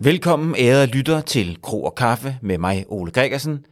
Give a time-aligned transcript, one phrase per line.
[0.00, 3.64] Velkommen ærede lytter til Kro og Kaffe med mig, Ole Gregersen.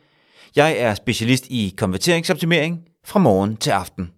[0.57, 4.11] Jeg er specialist i konverteringsoptimering fra morgen til aften.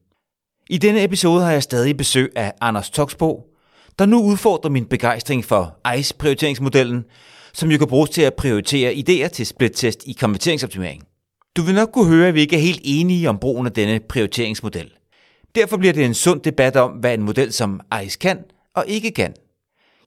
[0.71, 3.47] I denne episode har jeg stadig besøg af Anders Toksbo,
[3.99, 7.05] der nu udfordrer min begejstring for ICE-prioriteringsmodellen,
[7.53, 11.03] som jo kan bruges til at prioritere idéer til splittest i konverteringsoptimering.
[11.57, 14.01] Du vil nok kunne høre, at vi ikke er helt enige om brugen af denne
[14.09, 14.91] prioriteringsmodel.
[15.55, 18.39] Derfor bliver det en sund debat om, hvad en model som ICE kan
[18.75, 19.35] og ikke kan.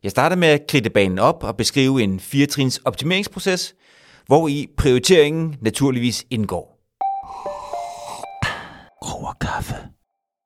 [0.04, 3.76] Jeg starter med at kridte banen op og beskrive en firetrins optimeringsproces,
[4.28, 6.80] hvor i prioriteringen naturligvis indgår.
[9.02, 9.76] Og kaffe.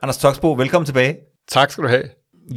[0.02, 1.16] Anders Toksbo, velkommen tilbage.
[1.48, 2.04] Tak skal du have.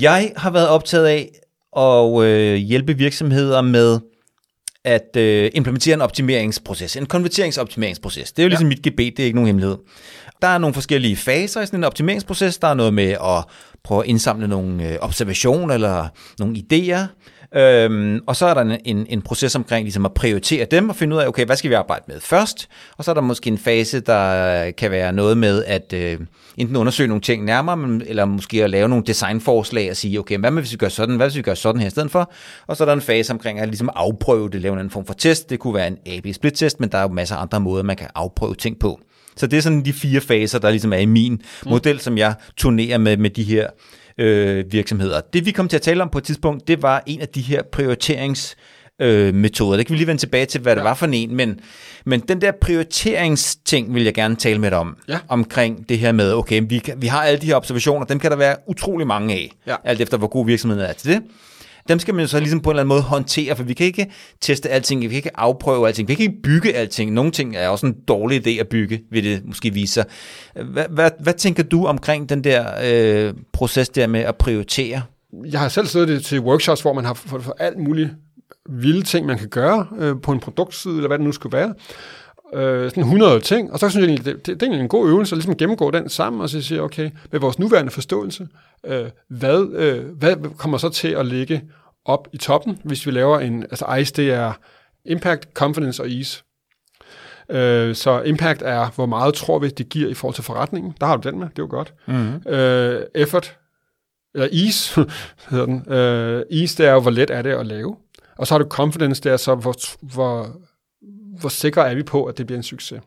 [0.01, 1.31] Jeg har været optaget af
[1.77, 4.01] at øh, hjælpe virksomheder med
[4.85, 8.33] at øh, implementere en optimeringsproces, en konverteringsoptimeringsproces.
[8.33, 8.69] Det er jo ligesom ja.
[8.69, 9.77] mit gebet, det er ikke nogen hemmelighed.
[10.43, 12.59] Der er nogle forskellige faser i sådan en optimeringsproces.
[12.59, 13.45] Der er noget med at
[13.89, 17.07] prøve at indsamle nogle øh, observationer eller nogle idéer.
[17.57, 21.17] Øhm, og så er der en, en, proces omkring ligesom at prioritere dem og finde
[21.17, 22.69] ud af, okay, hvad skal vi arbejde med først?
[22.99, 26.19] Og så er der måske en fase, der kan være noget med at øh,
[26.57, 30.39] enten undersøge nogle ting nærmere, men, eller måske at lave nogle designforslag og sige, okay,
[30.39, 32.33] hvad med, hvis vi gør sådan, hvad hvis vi gør sådan her i stedet for?
[32.67, 35.07] Og så er der en fase omkring at ligesom afprøve det, lave en anden form
[35.07, 35.51] for test.
[35.51, 38.09] Det kunne være en AB-split-test, men der er jo masser af andre måder, man kan
[38.15, 39.01] afprøve ting på.
[39.39, 41.71] Så det er sådan de fire faser, der ligesom er i min mm.
[41.71, 43.69] model, som jeg turnerer med med de her
[44.19, 45.21] øh, virksomheder.
[45.33, 47.41] Det vi kom til at tale om på et tidspunkt, det var en af de
[47.41, 48.57] her prioriterings
[49.01, 49.77] øh, metoder.
[49.77, 50.77] Det kan vi lige vende tilbage til, hvad ja.
[50.77, 51.61] det var for en, men,
[52.05, 55.19] men den der prioriteringsting vil jeg gerne tale med dig om, ja.
[55.29, 58.37] omkring det her med, okay, vi, vi har alle de her observationer, dem kan der
[58.37, 59.77] være utrolig mange af, ja.
[59.85, 61.23] alt efter hvor god virksomheden er til det
[61.89, 63.87] dem skal man jo så ligesom på en eller anden måde håndtere, for vi kan
[63.87, 67.13] ikke teste alting, vi kan ikke afprøve alting, vi kan ikke bygge alting.
[67.13, 70.05] Nogle ting er også en dårlig idé at bygge, vil det måske vise sig.
[70.73, 75.03] Hvad, hvad, hvad tænker du omkring den der øh, proces der med at prioritere?
[75.51, 78.11] Jeg har selv siddet til workshops, hvor man har for, for alt muligt
[78.69, 81.75] vilde ting, man kan gøre øh, på en produktside, eller hvad det nu skulle være.
[82.55, 85.33] Øh, sådan 100 ting, og så synes jeg, det, det, det er en god øvelse
[85.33, 88.49] at ligesom gennemgå den sammen, og så sige, okay, med vores nuværende forståelse,
[88.87, 91.63] øh, hvad, øh, hvad kommer så til at ligge
[92.09, 94.53] op i toppen, hvis vi laver en, altså ICE, det er
[95.05, 96.43] Impact, Confidence og Ease.
[97.51, 100.95] Øh, så impact er, hvor meget tror vi, det giver i forhold til forretningen.
[101.01, 101.95] Der har du den med, det er jo godt.
[102.07, 102.53] Mm-hmm.
[102.53, 103.59] Øh, effort,
[104.35, 105.01] eller ease,
[105.51, 105.93] hedder den.
[105.93, 107.97] Øh, ease, det er jo, hvor let er det at lave.
[108.39, 109.75] Og så har du confidence, det er så, hvor,
[110.15, 110.57] hvor,
[111.41, 113.01] hvor sikre er vi på, at det bliver en succes.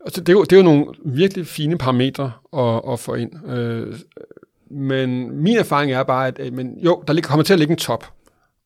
[0.00, 3.48] Altså, det, er jo, det er jo nogle virkelig fine parametre at, at få ind.
[3.48, 3.98] Øh,
[4.70, 7.78] men min erfaring er bare, at øh, men jo, der kommer til at ligge en
[7.78, 8.04] top,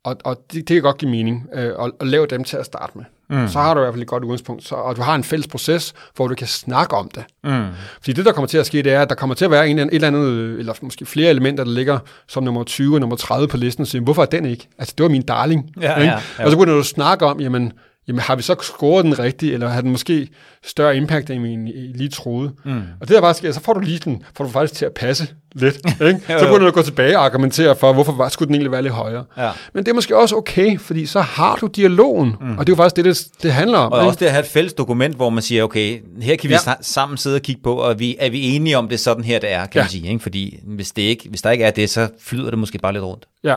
[0.05, 2.67] og, og det, det kan godt give mening øh, at, at lave dem til at
[2.67, 3.05] starte med.
[3.31, 3.49] Mm.
[3.49, 5.47] Så har du i hvert fald et godt udgangspunkt, så, og du har en fælles
[5.47, 7.25] proces, hvor du kan snakke om det.
[7.45, 7.67] Mm.
[7.95, 9.69] Fordi det, der kommer til at ske, det er, at der kommer til at være
[9.69, 11.99] en, et eller andet, eller måske flere elementer, der ligger
[12.29, 14.69] som nummer 20 og nummer 30 på listen, så hvorfor er den ikke?
[14.79, 15.71] Altså, det var min darling.
[15.81, 16.13] Ja, ikke?
[16.13, 16.45] Ja, ja.
[16.45, 17.73] Og så begynder du at snakke om, jamen,
[18.09, 20.29] jamen har vi så scoret den rigtigt, eller har den måske
[20.65, 22.53] større impact, end vi lige troede?
[22.65, 22.83] Mm.
[23.01, 24.93] Og det der bare sker, så får du lige den, får du faktisk til at
[24.93, 25.77] passe lidt.
[26.09, 26.21] Ikke?
[26.27, 28.83] så begynder du at gå tilbage og argumentere for, hvorfor var, skulle den egentlig være
[28.83, 29.25] lidt højere.
[29.37, 29.51] Ja.
[29.75, 32.59] Men det er måske også okay, fordi så har du dialogen, mm.
[32.59, 33.93] og det er jo faktisk det, det, det handler om.
[33.93, 34.07] Og ikke?
[34.07, 36.75] også det at have et fælles dokument, hvor man siger, okay, her kan vi ja.
[36.81, 39.53] sammen sidde og kigge på, og vi, er vi enige om det sådan her, det
[39.53, 39.83] er, kan ja.
[39.83, 40.09] man sige.
[40.09, 40.23] Ikke?
[40.23, 43.05] Fordi hvis, det ikke, hvis der ikke er det, så flyder det måske bare lidt
[43.05, 43.27] rundt.
[43.45, 43.55] Ja,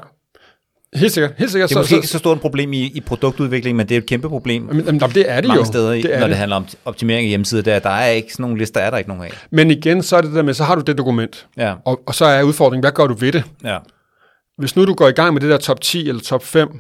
[0.96, 1.34] Helt sikkert.
[1.38, 1.70] Helt sikkert.
[1.70, 4.00] Det er måske så, ikke så stort et problem i, i produktudvikling, men det er
[4.00, 5.66] et kæmpe problem men, men, det er det mange jo.
[5.66, 6.30] steder, det er når det.
[6.30, 7.62] det handler om optimering af hjemmesider.
[7.62, 9.32] Der, der er ikke sådan nogle lister, er der ikke nogen af.
[9.52, 11.74] Men igen, så er det der med, så har du det dokument, ja.
[11.86, 13.44] og, og så er udfordringen, hvad gør du ved det?
[13.64, 13.78] Ja.
[14.58, 16.80] Hvis nu du går i gang med det der top 10 eller top 5,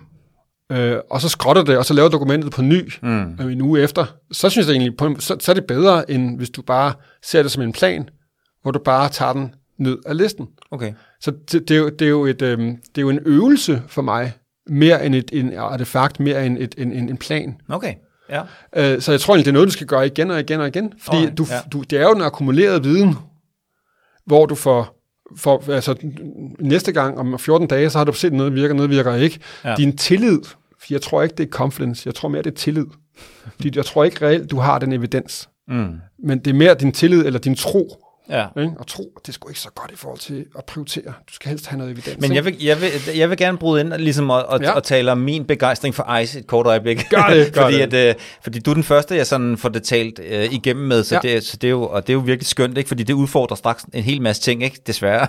[0.71, 3.37] øh, og så skrotter det, og så laver dokumentet på ny mm.
[3.41, 6.37] øh, en uge efter, så synes jeg egentlig, på, så, så er det bedre, end
[6.37, 6.93] hvis du bare
[7.23, 8.09] ser det som en plan,
[8.61, 10.47] hvor du bare tager den ned af listen.
[10.71, 10.93] Okay.
[11.25, 13.83] Så det, det, er jo, det, er jo et, øh, det er jo en øvelse
[13.87, 14.33] for mig,
[14.67, 17.61] mere end et, en artefakt, mere end et, en, en, en plan.
[17.69, 17.93] Okay.
[18.29, 18.41] Ja.
[18.75, 20.67] Øh, så jeg tror egentlig, det er noget, du skal gøre igen og igen og
[20.67, 20.93] igen.
[21.01, 21.59] Fordi okay, du, ja.
[21.71, 23.15] du, det er jo den akkumulerede viden,
[24.25, 25.01] hvor du får,
[25.37, 25.95] for, altså
[26.59, 29.39] næste gang om 14 dage, så har du set noget virker, noget virker ikke.
[29.63, 29.75] Ja.
[29.75, 30.39] Din tillid,
[30.79, 32.85] for jeg tror ikke, det er confidence, jeg tror mere, det er tillid.
[33.55, 35.49] Fordi jeg tror ikke reelt, du har den evidens.
[35.67, 35.95] Mm.
[36.23, 38.45] Men det er mere din tillid eller din tro, Ja.
[38.57, 38.73] Ikke?
[38.79, 41.03] Og tro, det er sgu ikke så godt i forhold til at prioritere.
[41.03, 42.21] Du skal helst have noget evidens.
[42.21, 44.71] Men jeg vil, jeg vil, jeg vil gerne bryde ind ligesom og, og, ja.
[44.71, 47.05] og tale om min begejstring for ICE et kort øjeblik.
[47.09, 47.93] Gør det, gør fordi, det.
[47.93, 51.03] At, øh, fordi du er den første, jeg sådan får det talt uh, igennem med,
[51.03, 51.29] så, ja.
[51.29, 52.87] det, så det, er jo, og det er jo virkelig skønt, ikke?
[52.87, 54.81] fordi det udfordrer straks en hel masse ting, ikke?
[54.87, 55.27] desværre.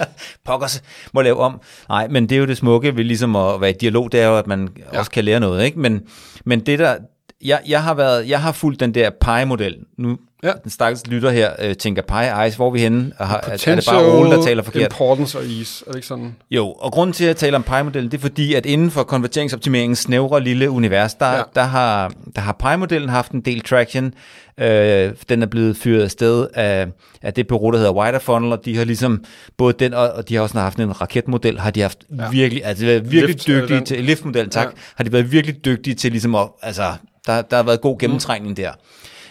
[0.46, 1.60] Pokkers må lave om.
[1.88, 4.26] Nej, men det er jo det smukke ved ligesom at være i dialog, det er
[4.26, 4.98] jo, at man ja.
[4.98, 5.64] også kan lære noget.
[5.64, 5.78] Ikke?
[5.78, 6.02] Men,
[6.44, 6.96] men det der,
[7.44, 9.76] jeg, jeg, har været, jeg har fulgt den der PI-model.
[9.98, 10.52] Nu, Ja.
[10.62, 13.12] den stakkels lytter her øh, tænker, PI, Ice, hvor er vi henne?
[13.18, 13.34] Er, er,
[13.66, 14.82] er det bare Ole, der taler forkert?
[14.82, 16.36] Importance og ease, er det ikke sådan?
[16.50, 19.02] Jo, og grunden til, at jeg taler om PI-modellen, det er fordi, at inden for
[19.02, 21.42] konverteringsoptimeringens snævre lille univers, der, Ja.
[21.54, 24.14] der har, der har PI-modellen haft en del traction.
[24.60, 26.86] Øh, den er blevet fyret afsted af,
[27.22, 29.24] af det bureau, der hedder Wider Funnel, og de har ligesom,
[29.56, 32.30] både den og, og de har også haft en raketmodel, har de haft Ja.
[32.30, 34.70] virkelig, altså været virkelig Lift, dygtige til, liftmodellen, tak, Ja.
[34.70, 34.80] ja.
[34.96, 36.82] har de været virkelig dygtige til ligesom at, altså,
[37.26, 38.70] der, der har været god gennemtrængning der.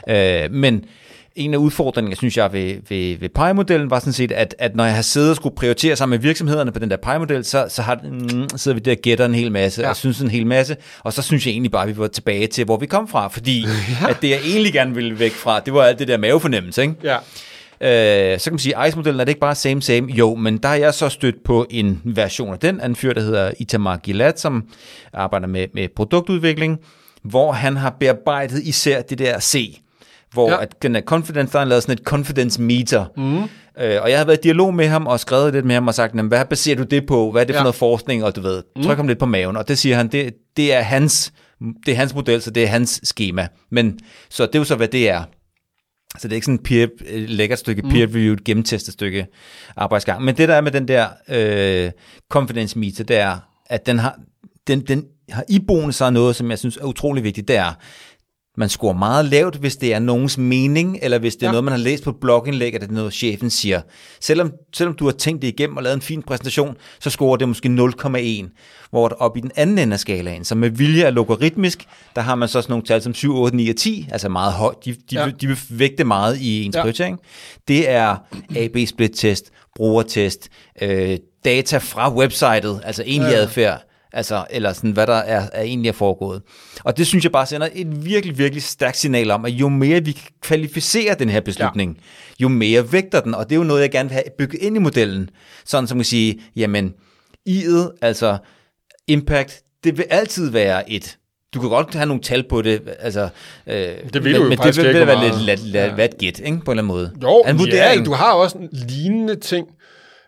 [0.10, 0.84] Øh, men
[1.36, 4.86] en af udfordringerne, synes jeg, ved, ved, ved PI-modellen, var sådan set, at, at når
[4.86, 7.82] jeg har siddet og skulle prioritere sammen med virksomhederne på den der PI-model, så, så
[7.82, 9.90] har, mm, sidder vi der og gætter en hel masse, Ja.
[9.90, 12.48] og synes en hel masse, og så synes jeg egentlig bare, at vi var tilbage
[12.48, 13.62] til, hvor vi kom fra, fordi
[14.02, 14.10] ja.
[14.10, 16.94] at det, jeg egentlig gerne ville væk fra, det var alt det der mavefornemmelse, ikke?
[17.04, 17.16] Ja.
[17.82, 20.12] Øh, så kan man sige, ICE-modellen er det ikke bare same same?
[20.14, 23.22] Jo, men der er jeg så stødt på en version af den, en fyr, der
[23.22, 24.64] hedder Itamar Gilad, som
[25.14, 26.80] arbejder med, med produktudvikling,
[27.24, 29.80] hvor han har bearbejdet især det der C,
[30.34, 30.62] hvor Ja.
[30.62, 33.06] at den er confidence, der har lavet sådan et confidence meter.
[33.18, 33.38] Mm.
[33.84, 35.94] Øh, og jeg har været i dialog med ham og skrevet lidt med ham og
[35.94, 37.32] sagt, "Jamen, hvad baserer du det på?
[37.32, 37.64] Hvad er det for Ja.
[37.64, 38.24] noget forskning?
[38.24, 39.58] Og du ved, tryk ham lidt på maven.
[39.58, 41.34] Og det siger han, det, det er hans
[41.86, 43.48] det er hans model, så det er hans schema.
[43.72, 45.24] Men så det er jo så, hvad det er.
[46.20, 46.88] Så det er ikke sådan et peer,
[47.28, 49.28] lækkert stykke peer-reviewed, gennemtestet stykke
[49.78, 50.24] arbejdsgang.
[50.24, 51.92] Men det der er med den der øh,
[52.32, 54.20] confidence meter, det er, at den har,
[54.68, 57.48] den, den har iboende sig noget, som jeg synes er utrolig vigtigt.
[57.48, 57.74] Det er,
[58.58, 61.52] man scorer meget lavt, hvis det er nogens mening, eller hvis det er Ja.
[61.52, 63.82] noget, man har læst på blogindlæg, eller det er noget, chefen siger.
[64.22, 67.48] Selvom, selvom du har tænkt det igennem og lavet en fin præsentation, så scorer det
[67.48, 68.50] måske 0,1.
[68.90, 72.36] Hvor op i den anden ende af skalaen, som med vilje er logaritmisk, der har
[72.36, 74.86] man så sådan nogle tal som 7, 8, 9 og 10, altså meget højt.
[74.86, 75.30] De, de, Ja.
[75.42, 76.80] de vil vægte meget i ens Ja.
[76.80, 76.84] ja.
[76.84, 77.20] prioritering.
[77.68, 78.16] Det er
[78.56, 79.46] AB-split-test,
[79.76, 80.50] brugertest,
[80.82, 83.36] øh, data fra websitet, altså egentlig Ja.
[83.38, 83.42] ja.
[83.42, 83.84] adfærd,
[84.18, 86.42] altså, eller sådan, hvad der er, er egentlig er foregået.
[86.84, 90.04] Og det synes jeg bare sender et virkelig, virkelig stærkt signal om, at jo mere
[90.06, 92.04] vi kan kvalificere den her beslutning, ja.
[92.44, 94.76] jo mere vægter den, og det er jo noget, jeg gerne vil have bygget ind
[94.76, 95.30] i modellen,
[95.66, 96.94] sådan som man kan sige, jamen,
[97.50, 98.38] i'et, altså
[99.08, 101.18] impact, det vil altid være et.
[101.54, 103.30] Du kan godt have nogle tal på det, altså,
[103.68, 105.96] øh, Det ved men, jo men det vil, ikke, vil være lidt lat, lat, Ja.
[105.98, 106.06] ja.
[106.06, 107.12] et gæt, ikke, på en eller anden måde.
[107.24, 108.06] Jo, en ja, vurdering.
[108.06, 109.68] du har også en lignende ting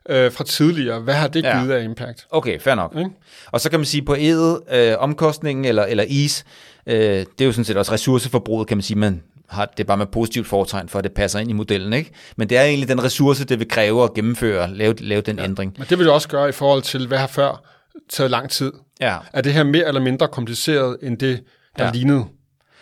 [0.10, 1.00] øh, fra tidligere.
[1.00, 1.60] Hvad har det Ja.
[1.60, 2.26] givet af impact?
[2.32, 2.96] Okay, fair nok.
[2.98, 3.10] Ikke?
[3.52, 6.44] Og så kan man sige på ædet, øh, omkostningen eller, eller is,
[6.88, 9.98] øh, det er jo sådan set også ressourceforbruget, kan man sige, man har det bare
[9.98, 12.12] med positivt foretegn, for at det passer ind i modellen, ikke?
[12.38, 15.44] Men det er egentlig den ressource, det vil kræve at gennemføre, lave, lave den ja.
[15.44, 15.74] ændring.
[15.78, 17.64] Men det vil du også gøre i forhold til, hvad har før
[18.10, 18.72] taget lang tid.
[19.02, 21.44] Ja, Er det her mere eller mindre kompliceret, end det,
[21.78, 21.86] der.
[21.86, 21.92] Ja.
[21.92, 22.26] lignede?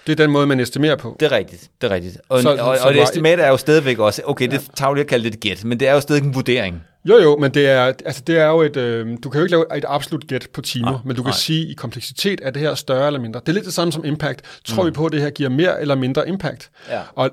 [0.07, 1.17] Det er den måde, man estimerer på.
[1.19, 1.69] det er rigtigt.
[1.81, 2.17] Det er rigtigt.
[2.29, 4.71] Og, Så- og, så og det var- estimat er jo stadigvæk også, okay, det er
[4.75, 6.83] tavligt at kalde det et gæt, men det er jo stadig en vurdering.
[7.05, 9.51] Jo, jo, men det er, altså det er jo et, øh, du kan jo ikke
[9.51, 11.37] lave et absolut gæt på timer, Nej, men du kan nej.
[11.37, 13.39] sige, i kompleksitet er det her større eller mindre.
[13.39, 14.41] Det er lidt det samme som impact.
[14.65, 14.87] Tror Mm.
[14.87, 16.69] vi på, at det her giver mere eller mindre impact?
[16.89, 17.01] Ja.
[17.15, 17.29] Og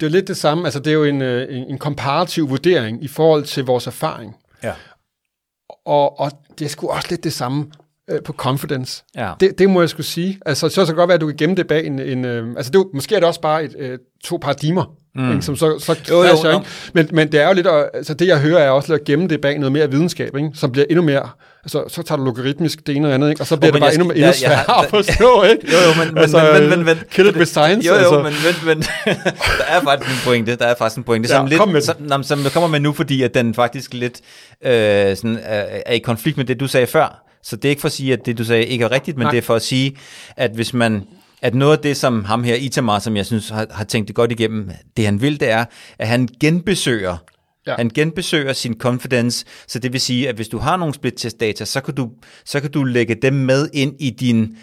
[0.00, 3.04] det er lidt det samme, altså det er jo en, øh, en, en komparativ vurdering
[3.04, 4.36] i forhold til vores erfaring.
[4.62, 4.72] Ja.
[5.86, 7.66] Og, og det er sgu også lidt det samme
[8.10, 9.02] øh, på confidence.
[9.16, 9.30] Ja.
[9.40, 10.38] Det, det må jeg skulle sige.
[10.46, 11.98] Altså, så kan det godt være, at du kan gemme det bag en...
[11.98, 14.84] en øh, altså, det er, jo- måske er det også bare et, øh, to paradigmer,
[15.14, 15.32] mm.
[15.32, 16.66] ikke, som så, så Jo, jo, ikke?
[16.92, 17.66] Men, men det er jo lidt...
[17.66, 20.50] at- Altså, det jeg hører er også at gemme det bag noget mere videnskab, ikke?
[20.54, 21.28] som bliver endnu mere...
[21.64, 23.40] Altså, så tager du logaritmisk det ene og andet, ikke?
[23.42, 25.72] og så bliver men det bare jeg endnu, endnu jeg- jeg sværere at forstå, ikke?
[25.72, 27.98] Jo, jo, men, men, Altså, men, men, men, men kill it with science, Jo, jo,
[27.98, 28.22] altså.
[28.22, 28.32] men,
[28.66, 28.78] men, men
[29.58, 32.22] der er faktisk en pointe, der er faktisk en pointe, som, Ja, kom lidt, som,
[32.22, 34.20] som jeg kommer med nu, fordi at den faktisk lidt
[34.64, 37.23] øh, sådan, er, er i konflikt med det, du sagde før.
[37.44, 39.24] Så det er ikke for at sige, at det, du sagde, ikke er rigtigt, men
[39.24, 39.30] Nej.
[39.30, 39.96] Det er for at sige,
[40.36, 41.02] at hvis man
[41.44, 44.16] at noget af det, som ham her, Itamar, som jeg synes har, har tænkt det
[44.16, 45.64] godt igennem, det han vil, det er,
[45.98, 47.16] at han genbesøger.
[47.66, 47.74] Ja.
[47.76, 51.40] Han genbesøger sin confidence, så det vil sige, at hvis du har nogle split test
[51.40, 52.10] data, så kan du,
[52.44, 54.56] så kan du lægge dem med ind i din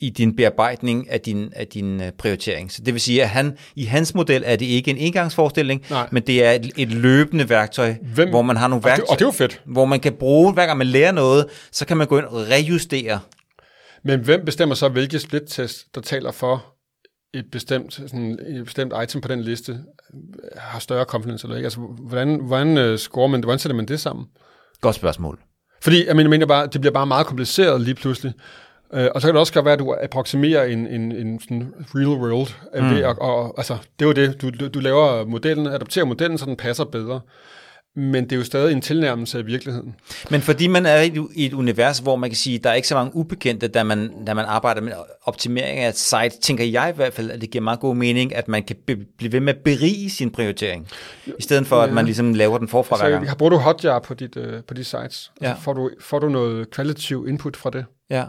[0.00, 2.72] i din bearbejdning af din, af din øh, prioritering.
[2.72, 6.08] Så det vil sige, at han, i hans model er det ikke en engangsforestilling, Nej.
[6.12, 9.10] men det er et, et løbende værktøj, Hvem- hvor man har nogle Og det, værktøjer,
[9.10, 9.62] og det er jo fedt.
[9.66, 12.46] hvor man kan bruge, hver gang man lærer noget, så kan man gå ind og
[12.48, 13.20] rejustere.
[14.04, 16.64] Men hvem bestemmer så, hvilke split-test, der taler for
[17.34, 19.78] et bestemt, sådan, et bestemt item på den liste,
[20.56, 21.66] har større confidence eller ikke?
[21.66, 23.44] Altså, hvordan, hvordan uh, scorer man det?
[23.44, 24.26] Hvordan sætter man det sammen?
[24.80, 25.38] Godt spørgsmål.
[25.82, 28.32] Fordi, jeg mener, jeg mener bare, det bliver bare meget kompliceret lige pludselig.
[28.92, 31.74] Uh, og så kan det også godt være, at du approximerer en, en, en sådan
[31.94, 32.48] real world.
[32.82, 32.90] Mm.
[32.90, 36.46] Ved, og, og, altså, det er jo det, du, du, laver modellen, adapterer modellen, så
[36.46, 37.20] den passer bedre.
[37.96, 39.94] Men det er jo stadig en tilnærmelse af virkeligheden.
[40.30, 41.00] Men fordi man er
[41.34, 44.24] i et, univers, hvor man kan sige, der er ikke så mange ubekendte, da man,
[44.26, 44.92] da man arbejder med
[45.22, 48.34] optimering af et site, tænker jeg i hvert fald, at det giver meget god mening,
[48.34, 50.88] at man kan be, blive ved med at berige sin prioritering,
[51.38, 53.28] i stedet for, at man ligesom laver den forfra hver gang.
[53.28, 55.32] Så bruger du Hotjar på, dit, uh, på de sites?
[55.40, 55.48] Ja.
[55.48, 57.84] Altså, får, du, får du noget kvalitativ input fra det?
[58.10, 58.24] Ja.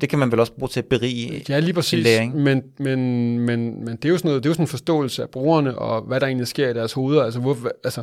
[0.00, 2.04] Det kan man vel også bruge til at berige Ja, lige en præcis.
[2.04, 2.36] læring.
[2.36, 2.98] Men, men,
[3.40, 5.78] men, men det er jo sådan noget, det er jo sådan en forståelse af brugerne,
[5.78, 7.22] og hvad der egentlig sker i deres hoveder.
[7.24, 8.02] Altså, hvor, altså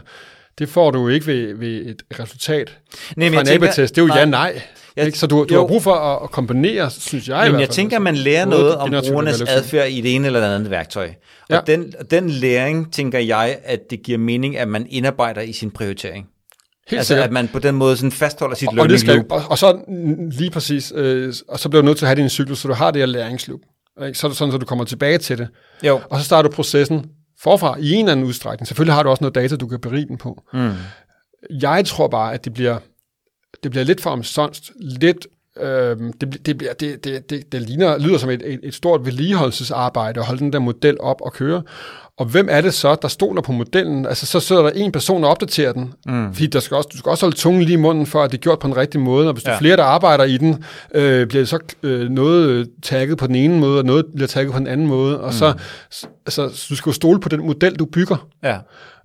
[0.60, 2.78] det får du jo ikke ved, ved et resultat
[3.18, 3.96] Nej, men fra jeg en tænker- AB-test.
[3.96, 4.18] Det er jo nej.
[4.20, 4.62] ja-nej.
[4.96, 5.18] Jeg- Ikke?
[5.20, 5.60] Så du, du jo.
[5.60, 7.76] har brug for at, at kombinere, synes jeg i Jamen, hvert jeg fald.
[7.76, 11.10] tænker, at man lærer noget om brugernes adfærd i det ene eller det andet værktøj.
[11.50, 11.60] Og Ja.
[11.68, 16.28] den, den læring, tænker jeg, at det giver mening, at man indarbejder i sin prioritering.
[16.90, 17.26] Helt altså, sikkert.
[17.26, 19.82] at man på den måde sådan fastholder sit og, learning det skal, og, og så
[20.32, 22.74] lige præcis, øh, og så bliver du nødt til at have din cyklus, så du
[22.74, 23.60] har det her læringsloop.
[24.06, 24.20] Ikke?
[24.20, 25.48] Så er det sådan, så du kommer tilbage til det.
[25.84, 26.02] Jo.
[26.10, 27.06] Og så starter du processen
[27.42, 28.68] forfra i en eller anden udstrækning.
[28.68, 30.44] Selvfølgelig har du også noget data, du kan berige den på.
[30.54, 30.72] Mm.
[31.62, 32.78] Jeg tror bare, at det bliver,
[33.64, 35.28] det bliver lidt for omsonst, lidt
[35.62, 40.20] Øhm, det, det, det, det, det, det ligner, lyder som et, et, et stort vedligeholdelsesarbejde
[40.20, 41.62] at holde den der model op og køre.
[42.20, 44.06] Og hvem er det så, der stoler på modellen?
[44.06, 45.94] Altså, så sidder der en person og opdaterer den.
[46.06, 46.34] Mm.
[46.34, 48.38] Fordi der skal også, du skal også holde tungen lige i munden, for at det
[48.38, 49.28] er gjort på den rigtige måde.
[49.28, 49.52] Og hvis ja.
[49.52, 50.64] Er flere, der arbejder i den,
[50.96, 54.28] øh, bliver det så øh, noget øh, tagget på den ene måde, og noget bliver
[54.28, 55.20] tagget på den anden måde.
[55.20, 55.32] Og mm.
[55.32, 55.54] så,
[56.26, 58.28] altså, så du skal jo stole på den model, du bygger.
[58.44, 58.58] Ja.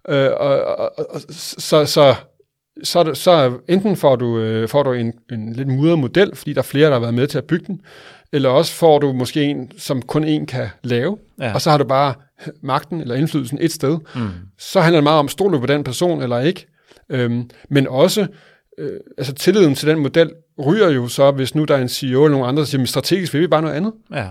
[0.09, 2.15] Øh, og, og, og, så, så,
[2.83, 6.59] så, så enten får du, øh, får du en, en lidt mudret model, fordi der
[6.59, 7.81] er flere, der har været med til at bygge den,
[8.33, 11.55] eller også får du måske en, som kun en kan lave, Ja.
[11.55, 12.15] og så har du bare
[12.63, 13.99] magten eller indflydelsen et sted.
[14.15, 14.29] Mm.
[14.59, 16.67] Så handler det meget om, stoler på den person eller ikke.
[17.11, 18.27] Øhm, men også,
[18.79, 20.31] øh, altså tilliden til den model
[20.67, 22.87] ryger jo så, hvis nu der er en CEO eller nogen andre, der siger, "Men
[22.87, 23.93] strategisk vil vi bare noget andet.
[24.15, 24.27] ja.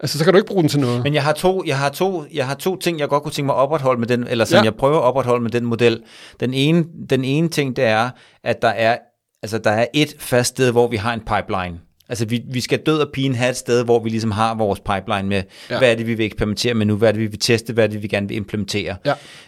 [0.00, 1.02] Altså, så kan du ikke bruge den til noget.
[1.02, 3.46] Men jeg har, to, jeg, har to, jeg har to ting, jeg godt kunne tænke
[3.46, 4.62] mig at opretholde med den, eller som Ja.
[4.62, 6.02] jeg prøver at opretholde med den model.
[6.40, 8.10] Den ene, den ene ting, det er,
[8.44, 8.98] at der er,
[9.42, 11.78] altså, der er et fast sted, hvor vi har en pipeline.
[12.08, 14.80] Altså, vi, vi skal død og pine have et sted, hvor vi ligesom har vores
[14.80, 15.78] pipeline med, ja.
[15.78, 17.84] hvad er det, vi vil eksperimentere med nu, hvad er det, vi vil teste, hvad
[17.84, 18.96] er det, vi gerne vil implementere.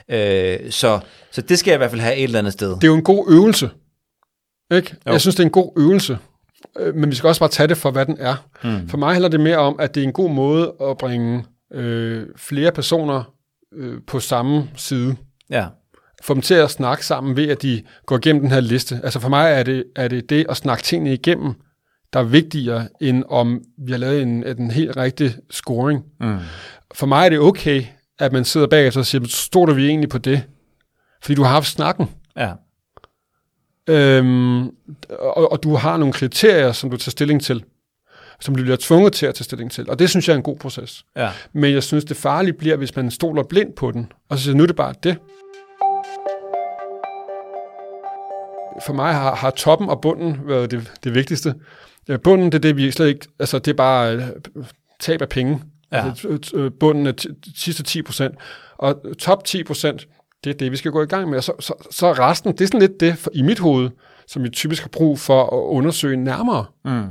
[0.09, 0.55] Ja.
[0.55, 2.69] Øh, så, så det skal jeg i hvert fald have et eller andet sted.
[2.75, 3.71] det er jo en god øvelse.
[4.75, 4.95] Ikke?
[5.07, 5.13] Jo.
[5.13, 6.19] Jeg synes, det er en god øvelse.
[6.79, 8.35] Øh, Men vi skal også bare tage det for, hvad den er.
[8.65, 8.89] Mm.
[8.89, 12.27] For mig handler det mere om, at det er en god måde at bringe øh,
[12.37, 13.35] flere personer
[13.77, 15.17] øh, på samme side.
[15.51, 15.67] Ja.
[16.23, 19.01] Få dem til at snakke sammen ved, at de går igennem den her liste.
[19.05, 21.55] Altså for mig er det, er det det at snakke tingene igennem,
[22.13, 26.03] der er vigtigere, end om vi har lavet en, en helt rigtig scoring.
[26.21, 26.39] Mm.
[26.95, 27.85] For mig er det okay,
[28.19, 30.43] at man sidder bagefter og siger, stoler vi egentlig på det?
[31.23, 32.11] Fordi du har haft snakken.
[32.37, 32.53] Ja.
[33.91, 34.67] Øhm,
[35.09, 37.65] og, og du har nogle kriterier, som du tager stilling til,
[38.41, 39.91] som du bliver tvunget til at tage stilling til.
[39.91, 41.05] Og det synes jeg er en god proces.
[41.17, 41.31] Ja.
[41.53, 44.57] Men jeg synes, det farlige bliver, hvis man stoler blind på den, og så siger,
[44.57, 45.17] nu er det bare det.
[48.87, 51.55] For mig har, har toppen og bunden været det, det vigtigste.
[52.09, 53.27] Øh, Bunden, det er det, vi slet ikke...
[53.39, 54.23] Altså, det er bare øh,
[55.01, 55.63] tab af penge.
[55.93, 56.07] Ja.
[56.07, 57.13] Altså, øh, bunden er
[57.57, 58.35] sidste 10 procent.
[58.79, 60.09] Og top 10 procent,
[60.45, 61.39] det er det, vi skal gå i gang med.
[61.39, 63.91] Og så, så, så resten, det er sådan lidt det for, i mit hoved,
[64.29, 66.65] som vi typisk har brug for at undersøge nærmere.
[66.85, 67.03] Mm.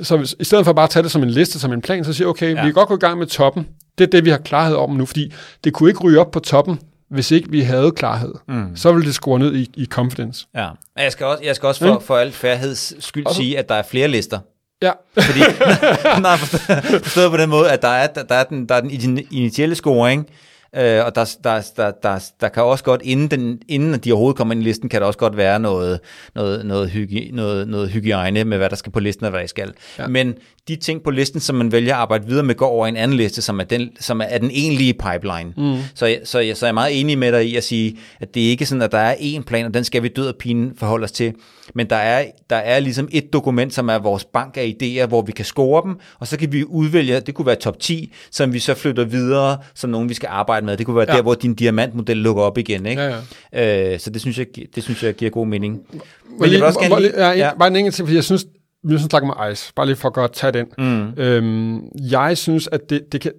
[0.00, 2.04] Så hvis, i stedet for bare at tage det som en liste, som en plan,
[2.04, 2.60] så siger jeg, okay, ja.
[2.62, 3.68] Vi kan godt gå i gang med toppen.
[3.98, 5.32] Det er det, vi har klarhed om nu, fordi
[5.64, 6.80] det kunne ikke ryge op på toppen,
[7.10, 8.34] hvis ikke vi havde klarhed.
[8.48, 8.76] Mm.
[8.76, 10.46] Så ville det score ned i, i confidence.
[10.54, 10.68] Ja.
[10.98, 13.68] Jeg skal også, jeg skal også for, for al færdigheds skyld Og så- sige, at
[13.68, 14.38] der er flere lister.
[14.82, 15.38] Ja, Fordi,
[16.22, 19.26] nej, forstået, på den måde, at der er, der, er, den, der er den ini-
[19.30, 20.28] initielle scoring,
[20.76, 24.36] øh, og der, der, der, der, der kan også godt, inden, den, inden de overhovedet
[24.36, 26.00] kommer ind i listen, kan der også godt være noget,
[26.34, 29.46] noget, noget, hygi, noget, noget hygiejne med, hvad der skal på listen og hvad der
[29.46, 29.72] skal.
[29.98, 30.06] Ja.
[30.06, 30.34] Men
[30.68, 32.96] de ting på listen, som man vælger at arbejde videre med, går over i en
[32.96, 35.52] anden liste, som er den, som er den egentlige pipeline.
[35.56, 35.78] Mm.
[35.94, 38.34] Så, jeg- så, jeg, så jeg er meget enig med dig i at sige, at
[38.34, 40.34] det er ikke sådan, at der er én plan, og den skal vi død og
[40.36, 41.32] pine forholde os til.
[41.74, 45.22] Men der er, der er ligesom et dokument, som er vores bank af idéer, hvor
[45.22, 48.52] vi kan score dem, og så kan vi udvælge, det kunne være top 10, som
[48.52, 50.76] vi så flytter videre, som nogen vi skal arbejde med.
[50.76, 51.16] Det kunne være Ja.
[51.16, 52.86] der, hvor din diamantmodel lukker op igen.
[52.86, 53.02] Ikke?
[53.02, 53.16] Ja,
[53.52, 53.92] ja.
[53.92, 55.80] Øh, så det synes, jeg, det synes jeg giver god mening.
[55.92, 57.50] Men jeg vil også gerne lige, ja, ja.
[57.58, 58.44] Bare en enkelt ting, fordi jeg synes,
[58.84, 60.66] vi skal snakke med Ice, bare lige for at godt tage den.
[60.78, 63.32] mm, Øhm, jeg synes, at det, det, kan,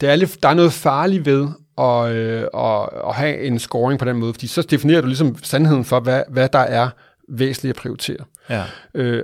[0.00, 3.98] det er lidt, der er noget farligt ved at, øh, at, at have en scoring
[3.98, 6.88] på den måde, fordi så definerer du ligesom sandheden for, hvad, hvad der er
[7.28, 8.16] væsentligt at prioritere.
[8.50, 8.62] ja,
[8.94, 9.22] Øh,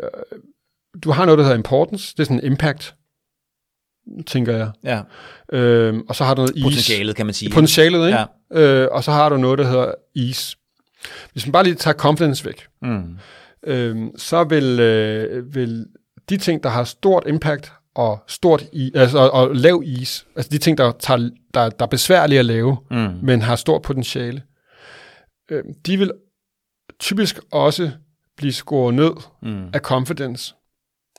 [1.05, 2.95] du har noget, der hedder importance, det er sådan impact,
[4.27, 4.71] tænker jeg.
[4.85, 5.01] ja.
[5.59, 6.63] Øh, og så har du noget ease.
[6.65, 7.51] Potentialet, kan man sige.
[7.51, 8.19] Potentialet, ikke?
[8.55, 8.61] Ja.
[8.61, 10.57] Øh, og så har du noget, der hedder ease.
[11.33, 13.19] Hvis man bare lige tager confidence væk, Mm,
[13.67, 15.87] øh, så vil, øh, vil
[16.29, 20.49] de ting, der har stort impact og stort i, altså, og, og lav is, altså
[20.53, 24.43] de ting, der, tager, der, der er besværlige at lave, mm, men har stort potentiale,
[25.51, 26.11] øh, de vil
[27.01, 27.91] typisk også
[28.37, 29.11] blive scoret ned
[29.43, 29.67] mm.
[29.73, 30.55] af confidence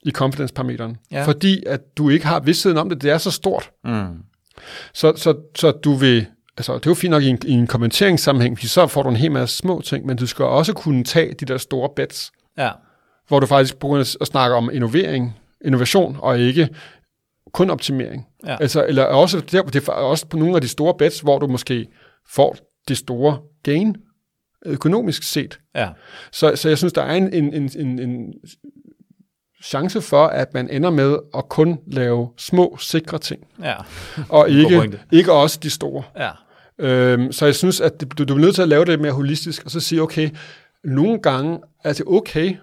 [0.04, 0.98] i confidence-parameteren.
[1.12, 1.26] Ja.
[1.26, 3.72] Fordi at du ikke har vidstheden om det, det er så stort.
[3.84, 4.18] Mm.
[4.94, 6.26] Så, så, så du vil,
[6.58, 9.10] altså det er jo fint nok i en, i en kommenteringssammenhæng, fordi så får du
[9.10, 12.32] en hel masse små ting, men du skal også kunne tage de der store bets,
[12.58, 12.72] Ja.
[13.28, 16.70] hvor du faktisk begynder at snakke om innovering, innovation, og ikke
[17.54, 18.26] kun optimering.
[18.48, 18.58] Ja.
[18.62, 21.48] Altså, eller også, der, det er også på nogle af de store bets, hvor du
[21.48, 21.88] måske
[22.30, 23.96] får det store gain,
[24.66, 25.60] økonomisk set.
[25.76, 25.90] Ja.
[26.32, 28.34] Så, så jeg synes, der er en, en, en, en, en
[29.64, 33.74] chance for, at man ender med at kun lave små, sikre ting, Ja.
[34.30, 36.04] og ikke, ikke også de store.
[36.18, 36.30] Ja.
[36.80, 39.66] Øhm, så jeg synes, at du, du er nødt til at lave det mere holistisk,
[39.66, 40.30] og så sige, okay,
[40.84, 42.56] nogle gange er det okay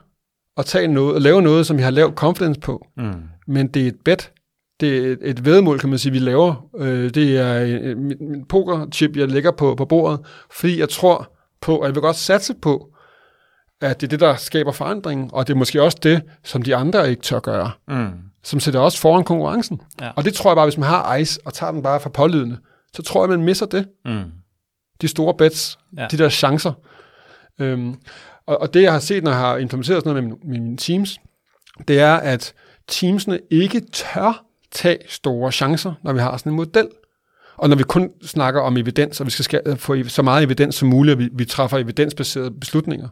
[0.57, 3.13] at tage noget, at lave noget, som vi har lavet confidence på, Mm.
[3.47, 4.33] men det er et bet.
[4.81, 6.69] Det er et, vedmål, kan man sige, vi laver.
[6.79, 10.21] Øh, det er en, min, min pokerchip, jeg lægger på, på bordet,
[10.53, 12.89] fordi jeg tror på, og jeg vil godt satse på,
[13.81, 16.77] at det er det, der skaber forandring, og det er måske også det, som de
[16.77, 18.09] andre ikke tør gøre, Mm.
[18.45, 19.81] som sætter også foran konkurrencen.
[20.01, 20.11] Ja.
[20.17, 22.59] Og det tror jeg bare, hvis man har ice, og tager den bare for pålydende,
[22.95, 24.23] så tror jeg, man misser det Mm.
[25.01, 26.07] de store bets, Ja.
[26.11, 26.73] de der chancer.
[27.61, 27.95] Øhm,
[28.47, 30.61] og, og det, jeg har set, når jeg har implementeret sådan noget med, min- med
[30.61, 31.19] mine teams,
[31.89, 32.53] det er, at
[32.89, 36.89] teamsene ikke tør tage store chancer, når vi har sådan en model.
[37.57, 40.75] Og når vi kun snakker om evidens, og vi skal ska- få så meget evidens
[40.75, 43.09] som muligt, og vi, vi træffer evidensbaserede beslutninger,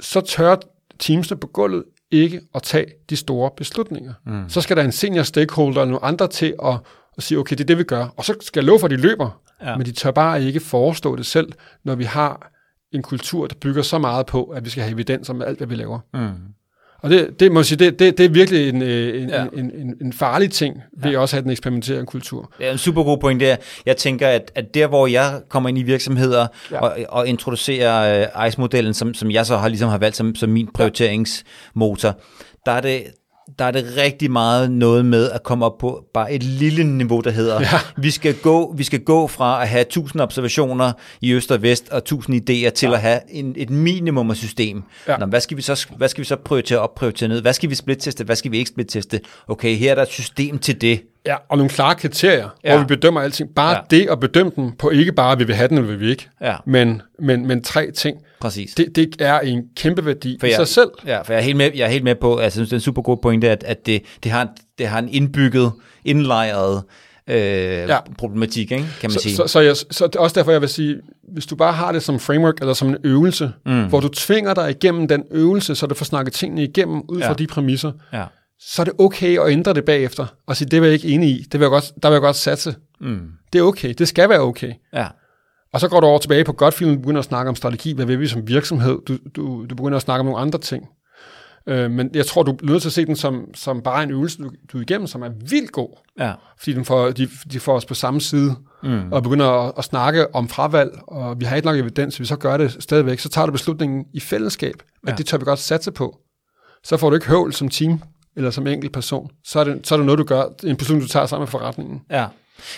[0.00, 0.56] så tør
[0.98, 4.14] teamsene på gulvet ikke at tage de store beslutninger.
[4.26, 4.48] Mm.
[4.48, 6.74] Så skal der en senior stakeholder eller nogle andre til at,
[7.16, 8.06] at sige, okay, det er det, vi gør.
[8.16, 9.40] Og så skal jeg love for, at de løber.
[9.62, 9.76] Ja.
[9.76, 11.52] Men de tør bare ikke forestå det selv,
[11.84, 12.50] når vi har
[12.92, 15.66] en kultur, der bygger så meget på, at vi skal have evidens om alt, hvad
[15.66, 15.98] vi laver.
[16.14, 16.30] Mm.
[17.02, 19.40] Og det, det må sige, det, det, det er virkelig en, øh, en, Ja.
[19.40, 19.46] ja.
[19.52, 22.52] en, en, en farlig ting ved også at have den eksperimenterende kultur.
[22.58, 23.56] Det er en super god point der.
[23.86, 26.76] Jeg tænker, at, at der, hvor jeg kommer ind i virksomheder ja.
[26.76, 26.80] Ja.
[26.80, 30.50] og, og introducerer øh, ICE-modellen, som, som jeg så har, ligesom har valgt som, som
[30.50, 32.18] min prioriteringsmotor,
[32.66, 33.02] der er det
[33.58, 37.20] der er det rigtig meget noget med at komme op på bare et lille niveau,
[37.20, 37.66] der hedder, ja.
[37.96, 41.88] vi, skal gå, vi skal gå fra at have 1000 observationer i øst og vest
[41.88, 42.94] og 1000 idéer til ja.
[42.94, 44.82] at have en, et minimum af system.
[45.08, 45.16] Ja.
[45.16, 47.42] Nå, hvad, skal vi så, hvad skal vi så prioritere op, prioritere ned?
[47.42, 48.24] Hvad skal vi splitteste?
[48.24, 49.20] Hvad skal vi ikke splitteste?
[49.48, 51.00] Okay, her er der et system til det.
[51.26, 52.70] Ja, og nogle klare kriterier, Ja.
[52.72, 53.50] hvor vi bedømmer alting.
[53.56, 53.80] Bare Ja.
[53.90, 56.28] det at bedømme den på ikke bare, vil vi have den, eller vil vi ikke,
[56.40, 56.54] Ja.
[56.66, 58.16] men, men, men tre ting.
[58.40, 58.74] Præcis.
[58.74, 60.90] Det, det er en kæmpe værdi For i jeg- sig selv.
[61.06, 62.76] Ja, for jeg er helt med, jeg er helt med på, jeg synes, det er
[62.76, 65.72] en super god pointe, at, at det, det, har, det har en indbygget,
[66.04, 66.82] indlejret
[67.28, 67.36] øh.
[67.36, 67.98] Ja.
[68.18, 69.36] problematik, ikke, kan man Så, sige.
[69.36, 70.96] så, så, jeg, så det er også derfor, jeg vil sige,
[71.32, 73.84] hvis du bare har det som framework, eller som en øvelse, mm.
[73.88, 77.28] hvor du tvinger dig igennem den øvelse, så du får snakket tingene igennem ud Ja.
[77.28, 78.24] fra de præmisser, ja.
[78.60, 81.28] Så er det okay at ændre det bagefter, og sige, det er jeg ikke enig
[81.28, 82.74] i, det vil jeg godt, der vil jeg godt satse.
[83.00, 83.20] Mm.
[83.52, 84.72] Det er okay, det skal være okay.
[84.92, 85.06] ja.
[85.72, 87.92] Og så går du over tilbage på godt film, du begynder at snakke om strategi,
[87.92, 90.84] hvad vil vi som virksomhed, du, du, du begynder at snakke om nogle andre ting.
[91.66, 94.10] Øh, men jeg tror, du er nødt til at se den som, som bare en
[94.10, 95.98] øvelse, du, du er igennem, som er vildt god.
[96.18, 96.32] ja.
[96.58, 99.12] Fordi den får, de, de får os på samme side, Mm.
[99.12, 102.36] og begynder at, at snakke om fravalg, og vi har ikke nok evidens, vi så
[102.36, 104.74] gør det stadigvæk, så tager du beslutningen i fællesskab,
[105.06, 105.16] at ja.
[105.16, 106.18] det tør vi godt satse på.
[106.84, 108.02] Så får du ikke høvl som team,
[108.36, 109.30] eller som enkelt person.
[109.44, 111.50] Så er det, så er det noget, du gør, en beslutning, du tager sammen med
[111.50, 112.02] forretningen.
[112.10, 112.26] Ja.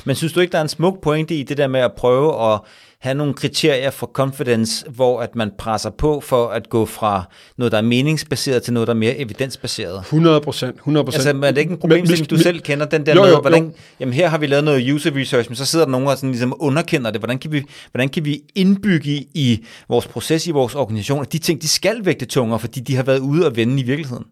[0.04, 2.52] Men synes du ikke, der er en smuk pointe i det der med at prøve
[2.52, 2.60] at
[2.98, 7.24] have nogle kriterier for confidence, hvor at man presser på for at gå fra
[7.56, 9.98] noget, der er meningsbaseret, til noget, der er mere evidensbaseret?
[9.98, 11.26] 100 procent, 100 procent.
[11.26, 13.40] Altså, er det ikke en problemstilling, du selv kender, den der Jo, med, jo, jo.
[13.40, 16.16] hvordan, jamen her har vi lavet noget user research, men så sidder der nogen og
[16.16, 17.20] sådan ligesom underkender det.
[17.20, 21.32] Hvordan kan vi, hvordan kan vi indbygge i, i vores proces, i vores organisation, at
[21.32, 24.24] de ting, de skal vægte tungere, fordi de har været ude og vende i virkeligheden?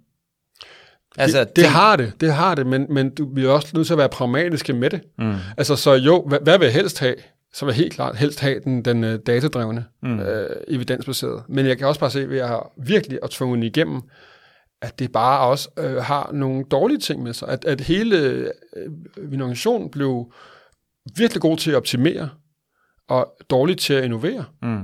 [1.18, 3.87] Altså, det, det har det, det har det, men, men du vi er også nødt
[3.87, 5.01] til at være pragmatiske med det.
[5.18, 5.35] Mm.
[5.57, 7.14] Altså, så jo, hvad, hvad vil jeg helst have?
[7.53, 10.20] Så vil jeg helt klart helst have den, den uh, datadrevne, mm.
[10.20, 11.42] øh, evidensbaserede.
[11.49, 14.01] Men jeg kan også bare se, at jeg har virkelig at tvunget igennem,
[14.83, 17.49] at det bare også øh, har nogle dårlige ting med sig.
[17.49, 18.51] At, at hele øh,
[19.31, 20.33] min organisation blev
[21.16, 22.29] virkelig god til at optimere,
[23.09, 24.44] og dårlig til at innovere.
[24.62, 24.83] Mm.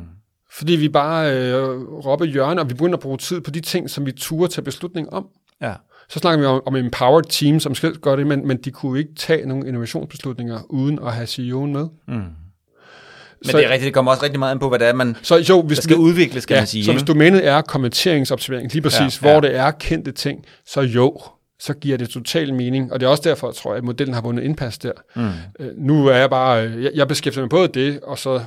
[0.53, 3.91] Fordi vi bare øh, råber hjørne, og vi begynder at bruge tid på de ting,
[3.91, 5.29] som vi turde tage beslutning om.
[5.61, 5.75] Ja.
[6.09, 8.99] Så snakker vi om, om empowered team, som skal gøre det, men, men de kunne
[8.99, 11.89] ikke tage nogle innovationsbeslutninger uden at have CEO'en med.
[12.09, 12.15] Mm.
[12.15, 14.93] Men så, det er rigtigt, det kommer også rigtig meget an på, hvad det er,
[14.93, 16.85] man så jo, hvis skal udvikles, skal ja, man sige.
[16.85, 20.81] Så hvis domænet er kommenteringsoptimering, lige præcis, Ja, ja, hvor det er kendte ting, så
[20.81, 21.21] jo,
[21.61, 22.93] så giver det total mening.
[22.93, 24.93] Og det er også derfor, tror jeg, at modellen har vundet indpas der.
[25.17, 25.31] Mm.
[25.61, 28.41] Øh, nu er jeg bare, øh, jeg, jeg beskæftiger mig både det, og så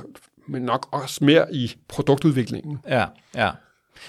[0.48, 2.78] men nok også mere i produktudviklingen.
[2.88, 3.04] Ja,
[3.36, 3.50] ja.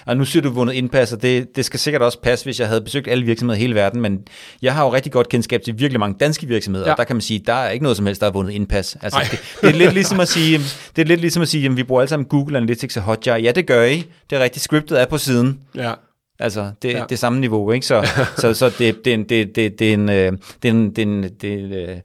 [0.06, 2.68] Og nu siger du vundet indpas, og det, det skal sikkert også passe, hvis jeg
[2.68, 4.18] havde besøgt alle virksomheder i hele verden, men
[4.62, 6.92] jeg har jo rigtig godt kendskab til virkelig mange danske virksomheder, ja.
[6.92, 8.96] Og der kan man sige, der er ikke noget som helst, der har vundet indpas.
[9.02, 10.58] Altså, det, det, er lidt ligesom at sige,
[10.96, 13.36] det er lidt ligesom at sige, jamen, vi bruger alle sammen Google Analytics og Hotjar.
[13.36, 14.06] Ja, det gør I.
[14.30, 14.64] Det er rigtigt.
[14.64, 15.60] Scriptet er på siden.
[15.74, 15.92] Ja.
[16.38, 17.04] Altså, det, ja.
[17.08, 17.86] Det samme niveau, ikke?
[17.86, 20.98] Så, så, så det, det, det, det, det er en, øh, det er en, det
[20.98, 21.96] er en, det er en, øh,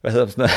[0.00, 0.52] hvad hedder det sådan noget?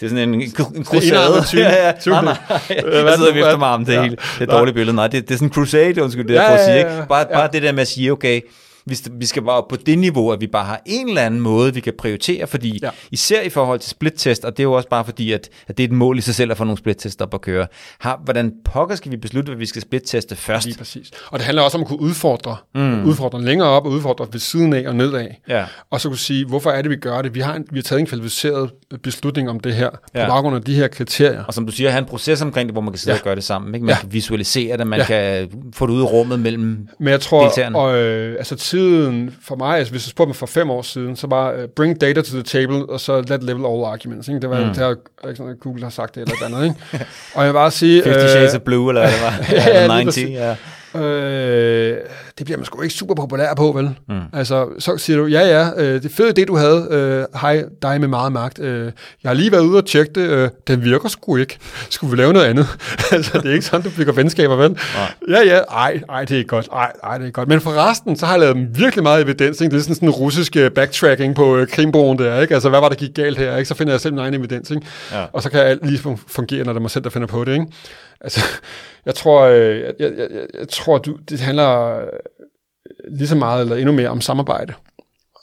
[0.00, 0.34] Det er sådan en,
[0.74, 1.44] en crusade.
[1.64, 1.92] ja, ja.
[2.06, 2.36] Nej, nej.
[2.68, 4.02] Jeg sidder vi efter mig om det ja.
[4.02, 4.16] hele.
[4.16, 4.96] Det er et dårligt billede.
[4.96, 6.78] Nej, det, det er sådan en crusade, undskyld, det jeg ja, prøver at sige.
[6.78, 7.06] Ikke?
[7.08, 7.36] Bare, ja.
[7.36, 8.40] bare det der med at sige, okay,
[8.86, 11.74] vi, vi skal bare på det niveau, at vi bare har en eller anden måde,
[11.74, 12.90] vi kan prioritere, fordi ja.
[13.10, 15.84] især i forhold til splittest, og det er jo også bare fordi, at, at det
[15.84, 17.66] er et mål i sig selv at få nogle splittest op at køre.
[17.98, 20.66] Har, hvordan pokker skal vi beslutte, hvad vi skal splitteste først?
[20.66, 21.10] Lige præcis.
[21.30, 23.04] Og det handler også om at kunne udfordre, mm.
[23.04, 25.26] udfordre længere op og udfordre ved siden af og nedad.
[25.48, 25.64] Ja.
[25.90, 27.34] Og så kunne sige, hvorfor er det, vi gør det?
[27.34, 28.70] Vi har, en, vi har taget en kvalificeret
[29.02, 30.24] beslutning om det her, ja.
[30.24, 31.44] på baggrund af de her kriterier.
[31.44, 33.20] Og som du siger, have en proces omkring det, hvor man kan sidde ja.
[33.20, 33.74] og gøre det sammen.
[33.74, 33.86] Ikke?
[33.86, 34.00] Man ja.
[34.00, 35.04] kan visualisere det, man ja.
[35.04, 39.56] kan få det ud i rummet mellem Men jeg tror, og, øh, altså tiden for
[39.56, 42.22] mig, altså hvis du spurgte mig for fem år siden, så bare uh, bring data
[42.22, 44.28] to the table, og så let level all arguments.
[44.28, 44.40] Ikke?
[44.40, 44.66] Det var mm.
[44.66, 44.94] det her,
[45.28, 46.64] ikke sådan, Google har sagt det eller andet.
[46.64, 47.06] Ikke?
[47.34, 48.02] og jeg vil bare sige...
[48.04, 49.46] 50 Shades of Blue, eller hvad det var?
[49.72, 50.56] ja, 90, ja.
[50.94, 51.96] Øh,
[52.38, 53.90] det bliver man sgu ikke super populær på, vel?
[54.08, 54.20] Mm.
[54.32, 58.00] Altså, så siger du, ja ja, øh, det fede det du havde, øh, hej dig
[58.00, 61.08] med meget magt, øh, jeg har lige været ude og tjekke det, øh, den virker
[61.08, 61.58] sgu ikke.
[61.90, 62.66] Skulle vi lave noget andet?
[63.12, 64.70] altså, det er ikke sådan, du bygger venskaber, vel?
[64.70, 65.12] Nej.
[65.28, 67.48] Ja ja, ej, ej, det er ikke godt, ej, ej, det er ikke godt.
[67.48, 69.70] Men for resten, så har jeg lavet virkelig meget evidens, ikke?
[69.70, 72.54] Det er sådan sådan en russisk øh, backtracking på øh, krimbroen der, ikke?
[72.54, 73.68] Altså, hvad var der gik galt her, ikke?
[73.68, 74.86] Så finder jeg selv min egen evidens, ikke?
[75.12, 75.24] Ja.
[75.32, 77.52] Og så kan alt lige fungere, når det er mig selv, der finder på det,
[77.52, 77.66] ikke?
[78.20, 78.40] Altså,
[79.06, 82.06] jeg tror, øh, jeg, jeg, jeg, jeg tror du, det handler øh,
[83.10, 84.72] lige så meget eller endnu mere om samarbejde.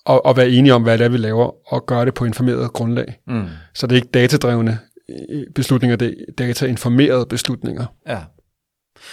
[0.05, 2.73] Og, og være enige om, hvad det er, vi laver, og gøre det på informeret
[2.73, 3.19] grundlag.
[3.27, 3.47] Mm.
[3.73, 4.79] Så det er ikke datadrevne
[5.29, 7.86] øh, beslutninger, det er datainformerede beslutninger.
[8.07, 8.19] Ja.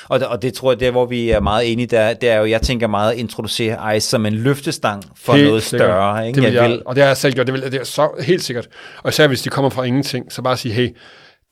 [0.09, 2.44] Og, og det tror jeg, der hvor vi er meget enige, der, det er jo,
[2.44, 5.87] jeg tænker meget at introducere ICE som en løftestang for helt noget sikkert.
[5.87, 6.27] større.
[6.27, 6.37] Ikke?
[6.37, 7.85] Det vil jeg, jeg vil, og det har jeg selv gjort, det, vil, det er
[7.85, 8.68] så helt sikkert.
[9.03, 10.88] Og især hvis de kommer fra ingenting, så bare sige, hey,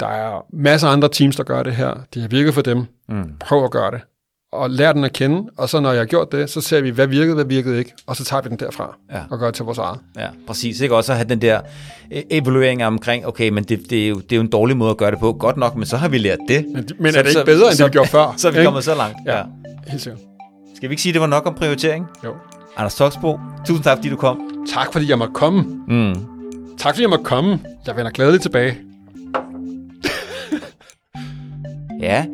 [0.00, 1.94] der er masser af andre teams, der gør det her.
[2.14, 2.84] Det har virket for dem.
[3.08, 3.32] Mm.
[3.40, 4.00] Prøv at gøre det.
[4.52, 6.90] Og lær den at kende, og så når jeg har gjort det, så ser vi,
[6.90, 9.20] hvad virkede, hvad virkede ikke, og så tager vi den derfra ja.
[9.30, 9.98] og gør det til vores eget.
[10.16, 10.80] Ja, præcis.
[10.80, 14.14] Ikke også at have den der e- evaluering omkring, okay, men det, det, er jo,
[14.14, 15.32] det er jo en dårlig måde at gøre det på.
[15.32, 16.66] Godt nok, men så har vi lært det.
[16.74, 18.34] Men, men så, er det ikke bedre, så, end det vi gjorde før?
[18.36, 19.16] Så er vi kommet så langt.
[19.26, 19.44] Ja, ja.
[19.86, 20.20] helt sikkert.
[20.76, 22.06] Skal vi ikke sige, at det var nok om prioritering?
[22.24, 22.34] Jo.
[22.76, 24.66] Anders Toksbo, tusind tak, fordi du kom.
[24.74, 25.62] Tak, fordi jeg måtte komme.
[25.88, 26.14] Mm.
[26.78, 27.60] Tak, fordi jeg måtte komme.
[27.86, 28.87] Jeg vender glædeligt tilbage.
[32.00, 32.26] Ja,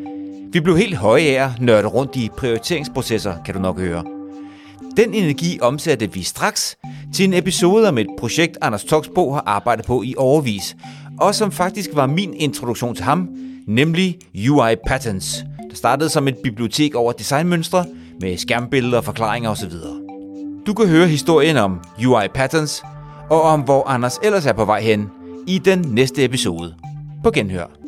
[0.53, 4.05] vi blev helt høje af at nørde rundt i prioriteringsprocesser, kan du nok høre.
[4.97, 6.77] Den energi omsatte vi straks
[7.15, 10.77] til en episode om et projekt, Anders Toksbo har arbejdet på i overvis,
[11.21, 13.29] og som faktisk var min introduktion til ham,
[13.67, 14.19] nemlig
[14.51, 17.87] UI Patterns, der startede som et bibliotek over designmønstre
[18.21, 19.73] med skærmbilleder, forklaringer osv.
[20.67, 22.83] Du kan høre historien om UI Patterns
[23.31, 25.11] og om hvor Anders ellers er på vej hen
[25.47, 26.75] i den næste episode.
[27.23, 27.84] På genhør.